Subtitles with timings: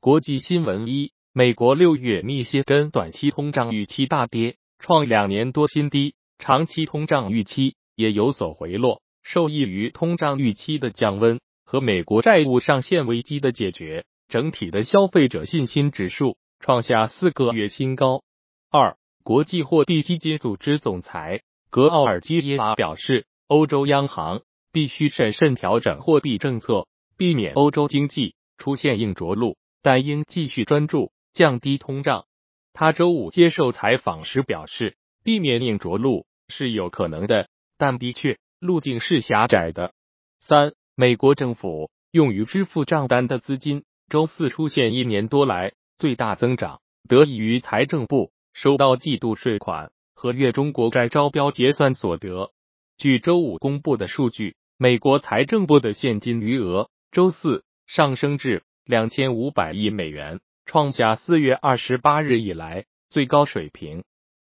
[0.00, 9.02] 国际新闻一：美国六月密歇根短期通胀预期大跌，创两年多新低，长期通胀预期也有所回落。
[9.24, 18.22] 受益于通胀预期的降温和美国债务上限危机的解决，整体的消费者信心指数创下四个月新高。
[18.70, 24.42] 二，国际货币基金组织总裁格奥尔基耶娃表示，欧洲央行
[24.72, 26.86] 必须审慎调整货币政策，
[27.16, 32.26] 避免欧洲经济出现硬着陆，但应继续专注降低通胀。
[32.72, 38.38] 他周五接受采访时表示，避免硬着陆是有可能的，但的确。
[38.60, 39.92] 路径是狭窄的。
[40.40, 52.50] 三，美国政府用于支付账单的资金周四出现一年多来最大增长，得益于财政部收到季度税款和月中国债招标结算所得。
[52.96, 64.02] 据周五公布的数据，美国财政部的现金余额周四上升至两千五百亿美元，创下四月二十八日以来最高水平。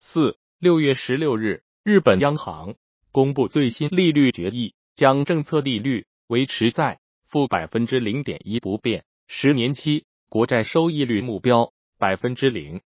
[0.00, 2.74] 四，六月十六日，日本央行。
[3.12, 12.80] 公布最新利率决议，将政策利率维持在负百分之零点一不变，十年期国债收益率目标百分之零。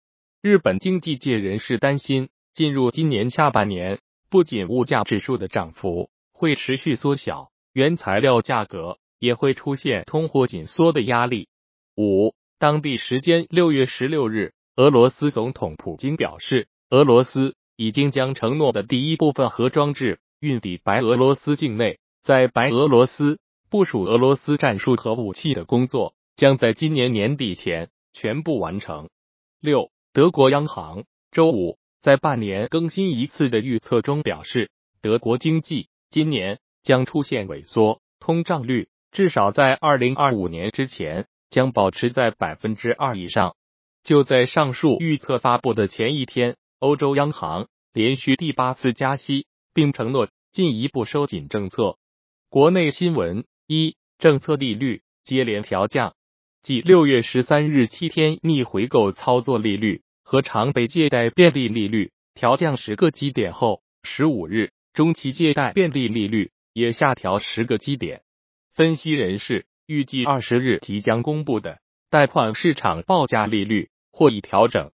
[0.42, 11.48] 日本经济界人士担心，进入今年下半年，不仅物价指数的涨幅会持续缩小，原材料价格也会出现通货紧缩的压力。
[11.96, 17.54] 五，当地时间六月十六日，俄罗斯总统普京表示，俄罗斯。
[17.78, 29.10] 已经将承诺的第一部分核装置运抵白俄罗斯境内，在白俄罗斯部署俄罗斯战术核武器的工作将在今年年底前全部完成。
[29.60, 34.70] 六，德国央行周五在半年更新一次的预测中表示，
[35.02, 43.56] 德国经济今年将出现萎缩，通胀率至少在二零二五年之前将保持在百分之二以上。
[44.04, 46.56] 就在上述预测发布的前一天。
[46.78, 51.96] 欧洲央行连续第八次加息，并承诺进一步收紧政策。
[52.50, 56.14] 国内新闻：一、政策利率接连调降，
[56.62, 68.22] 继六月十三日七天逆回购操作利率和常备借贷便利利率调降十个基点后，十五日中期借贷便利利率也下调十个基点。
[68.76, 74.90] 分析人士预计，二十日即将公布的贷款市场报价利率或已调整。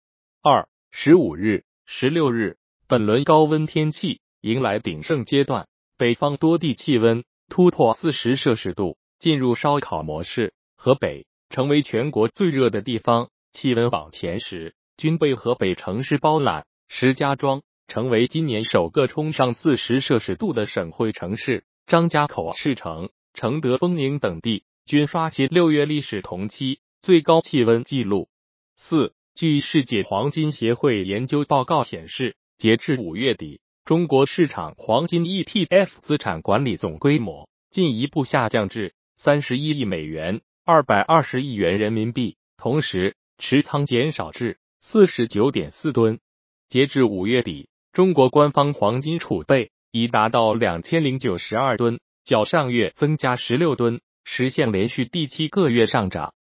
[0.42, 1.64] 二、十五日。
[1.86, 2.58] 十六日，
[2.88, 10.56] 本轮高温天气迎来鼎盛阶段，北方多地气温突破四十摄氏度，进入烧烤模式。
[10.76, 16.66] 河北成为全国最热的地方，气温榜前十均被河北城市包揽。
[16.88, 28.30] 石家庄成为今年首个冲上四十摄氏度的省会城市，张家口、赤城、承德、丰宁等地均刷新六月历史同期最高气温记录。
[28.76, 29.14] 四。
[29.36, 46.20] 据世界黄金协会研究报告显示，截至五月底，中国市场黄金 ETF 资产管理总规模进一步下降至三十一亿美元，二百二十亿元人民币，同时持仓减少至四十九点四吨。
[46.68, 56.34] 截至五月底，中国官方黄金储备已达到两千零九十二吨，较上月增加十六吨，实现连续第七个月上涨。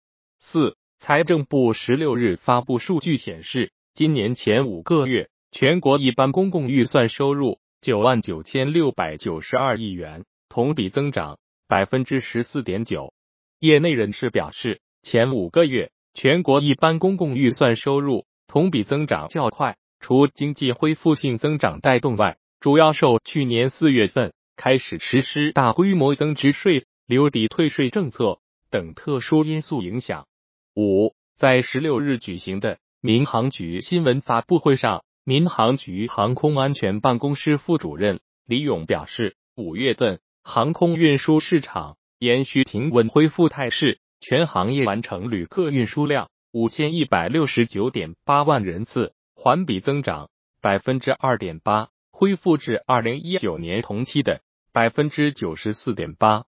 [0.40, 0.78] 四。
[0.98, 13.12] 财政部十六日发布数据显示，今年前五个月全国一般公共预算收入九万九千六百九十二亿元，同比增长百分之十四点九。
[13.58, 28.38] 业内人士表示，前五个月全国一般公共预算收入同比增长较快，除经济恢复性增长带动外，主要受去年四月份开始实施大规模增值税、留抵退税政策
[28.70, 30.26] 等特殊因素影响。
[30.74, 50.30] 五，在十六日举行的民航局新闻发布会上，民航局航空安全办公室副主任李勇表示，五月份航空运输市场延续平稳恢复态势，全行业完成旅客运输量五千一百六十九点八万人次，环比增长
[50.62, 54.40] 百分之二点八，恢复至二零一九年同期的
[54.74, 56.46] 百分之九十四点八。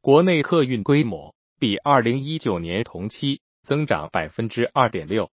[0.00, 3.42] 国内客运规模比二零一九年同期。
[3.66, 5.30] 增长百分之二点六。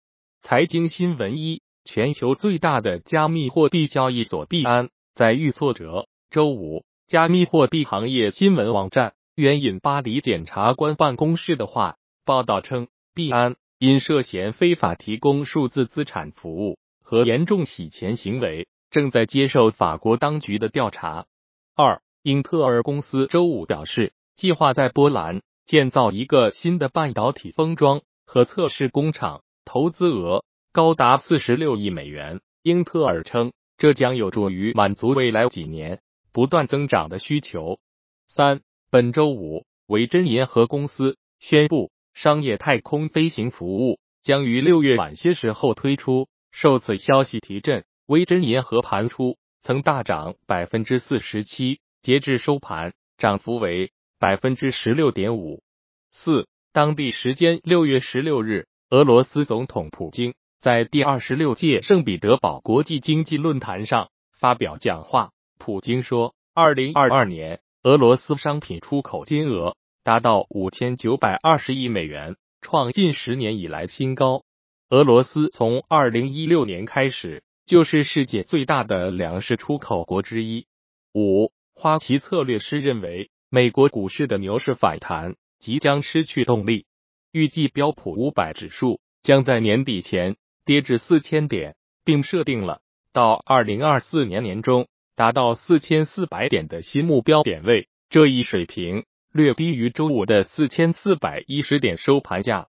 [0.41, 6.09] 财经新闻一：全球最大的加密货币交易所币安在遇挫折。
[6.29, 11.95] 周五，加密货币行业新闻网站援引巴黎检察官办公室的话
[12.25, 21.27] 报道称，币安因涉嫌非法提供数字资产服务和严重洗钱行为，正在接受法国当局的调查。
[21.75, 28.01] 二，英特尔公司周五表示，计划在波兰建造一个新的半导体封装。
[28.25, 30.43] 和测试工厂，投资额
[30.73, 32.41] 高达四十六亿美元。
[32.63, 36.01] 英特尔称，这将有助于满足未来几年
[36.33, 37.79] 不断增长的需求。
[38.27, 38.59] 三，
[38.91, 46.27] 本周五，维珍银河公司宣布，商业太空飞行服务将于六月晚些时候推出。
[46.51, 55.63] 受此消息提振，维珍银河盘出曾大涨百分之四十七，截至收盘，涨幅为百分之十六点五
[56.11, 56.47] 四。
[56.73, 64.09] 当地时间六月十六日，俄罗斯总统普京在第二十六届圣彼得堡国际经济论坛上
[64.39, 65.31] 发表讲话。
[65.57, 74.43] 普京说，二零二二年俄罗斯商品出口金额达到五千九百二十亿美元，创近十年以来新高。
[74.89, 80.67] 俄罗斯从二零一六年开始就是世界最大的粮食出口国之一。
[81.13, 86.87] 五花旗策略师认为，美国股市的牛市反弹即将失去动力，
[87.31, 92.81] 预计标普五百指数将在年底前跌至四千点，并设定了
[93.13, 97.87] 到二零二四年年中达到四千四百点的新目标点位。
[98.09, 102.69] 这一水平略低于周五的四千四百一十点收盘价。